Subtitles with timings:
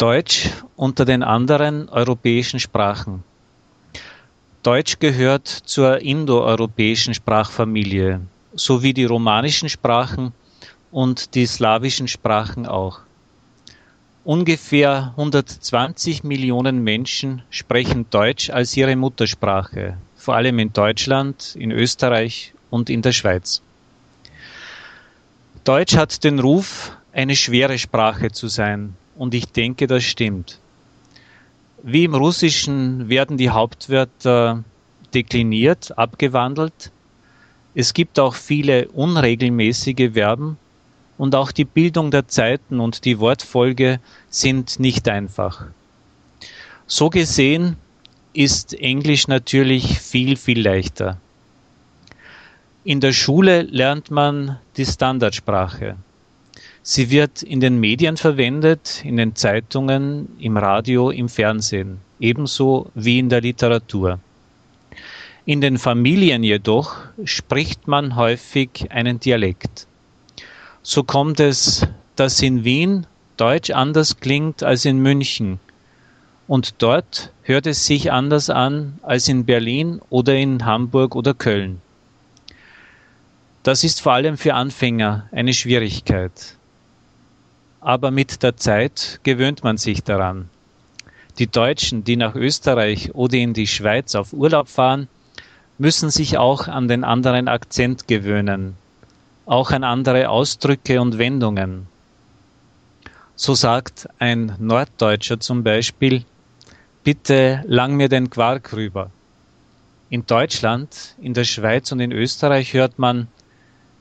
[0.00, 3.22] Deutsch unter den anderen europäischen Sprachen.
[4.62, 8.22] Deutsch gehört zur indoeuropäischen Sprachfamilie,
[8.54, 10.32] sowie die romanischen Sprachen
[10.90, 13.00] und die slawischen Sprachen auch.
[14.24, 22.54] Ungefähr 120 Millionen Menschen sprechen Deutsch als ihre Muttersprache, vor allem in Deutschland, in Österreich
[22.70, 23.60] und in der Schweiz.
[25.64, 30.58] Deutsch hat den Ruf, eine schwere Sprache zu sein, und ich denke, das stimmt.
[31.82, 34.64] Wie im Russischen werden die Hauptwörter
[35.12, 36.90] dekliniert, abgewandelt.
[37.74, 40.56] Es gibt auch viele unregelmäßige Verben
[41.18, 44.00] und auch die Bildung der Zeiten und die Wortfolge
[44.30, 45.66] sind nicht einfach.
[46.86, 47.76] So gesehen
[48.32, 51.18] ist Englisch natürlich viel, viel leichter.
[52.84, 55.98] In der Schule lernt man die Standardsprache.
[56.92, 63.20] Sie wird in den Medien verwendet, in den Zeitungen, im Radio, im Fernsehen, ebenso wie
[63.20, 64.18] in der Literatur.
[65.46, 69.86] In den Familien jedoch spricht man häufig einen Dialekt.
[70.82, 73.06] So kommt es, dass in Wien
[73.36, 75.60] Deutsch anders klingt als in München
[76.48, 81.80] und dort hört es sich anders an als in Berlin oder in Hamburg oder Köln.
[83.62, 86.56] Das ist vor allem für Anfänger eine Schwierigkeit
[87.80, 90.48] aber mit der Zeit gewöhnt man sich daran.
[91.38, 95.08] Die Deutschen, die nach Österreich oder in die Schweiz auf Urlaub fahren,
[95.78, 98.76] müssen sich auch an den anderen Akzent gewöhnen,
[99.46, 101.86] auch an andere Ausdrücke und Wendungen.
[103.34, 106.24] So sagt ein Norddeutscher zum Beispiel,
[107.02, 109.10] bitte lang mir den Quark rüber.
[110.10, 113.28] In Deutschland, in der Schweiz und in Österreich hört man,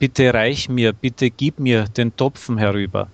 [0.00, 3.06] bitte reich mir, bitte gib mir den Topfen herüber.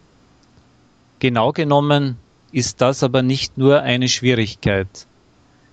[1.27, 2.19] Genau genommen
[2.53, 5.09] ist das aber nicht nur eine Schwierigkeit.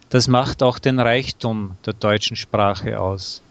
[0.10, 3.44] Das macht auch den Reichtum der deutschen Sprache aus.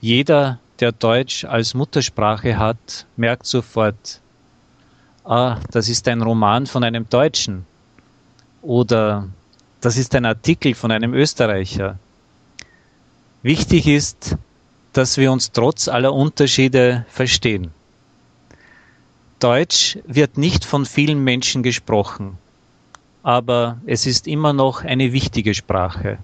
[0.00, 4.20] Jeder, der Deutsch als Muttersprache hat, merkt sofort,
[5.24, 7.64] ah, das ist ein Roman von einem Deutschen
[8.60, 9.28] oder
[9.80, 11.96] das ist ein Artikel von einem Österreicher.
[13.44, 14.36] Wichtig ist,
[14.92, 17.70] dass wir uns trotz aller Unterschiede verstehen.
[19.38, 22.38] Deutsch wird nicht von vielen Menschen gesprochen,
[23.22, 26.16] aber es ist immer noch eine wichtige Sprache.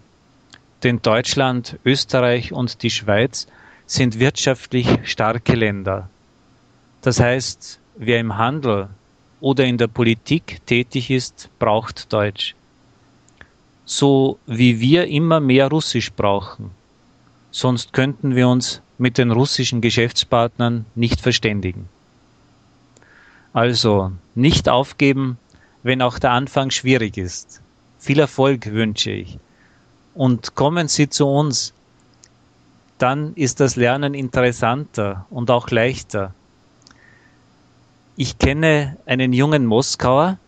[0.82, 3.48] Denn Deutschland, Österreich und die Schweiz
[3.84, 6.08] sind wirtschaftlich starke Länder.
[7.02, 8.88] Das heißt, wer im Handel
[9.40, 12.54] oder in der Politik tätig ist, braucht Deutsch.
[13.84, 16.70] So wie wir immer mehr Russisch brauchen.
[17.50, 21.90] Sonst könnten wir uns mit den russischen Geschäftspartnern nicht verständigen.
[23.52, 25.38] Also nicht aufgeben,
[25.82, 27.60] wenn auch der Anfang schwierig ist.
[27.98, 29.38] Viel Erfolg wünsche ich.
[30.14, 31.74] Und kommen Sie zu uns,
[32.98, 36.34] dann ist das Lernen interessanter und auch leichter.
[38.16, 40.38] Ich kenne einen jungen Moskauer,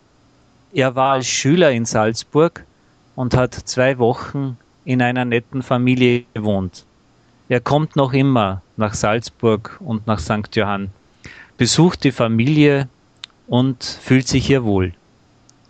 [0.73, 2.63] er war als Schüler in Salzburg
[3.15, 6.85] und hat zwei Wochen in einer netten Familie gewohnt.
[7.49, 10.53] Er kommt noch immer nach Salzburg und nach St.
[10.53, 10.91] Johann,
[11.57, 12.87] besucht die Familie
[13.47, 14.93] und fühlt sich hier wohl.